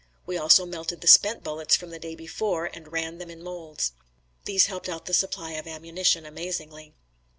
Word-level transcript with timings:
We 0.25 0.35
also 0.35 0.65
melted 0.65 1.01
the 1.01 1.07
spent 1.07 1.43
bullets 1.43 1.75
from 1.75 1.91
the 1.91 1.99
day 1.99 2.15
before 2.15 2.65
and 2.73 2.91
ran 2.91 3.19
them 3.19 3.29
in 3.29 3.43
molds. 3.43 3.91
These 4.45 4.65
helped 4.65 4.89
out 4.89 5.05
the 5.05 5.13
supply 5.13 5.51
of 5.51 5.67
ammunition 5.67 6.25
amazingly. 6.25 6.95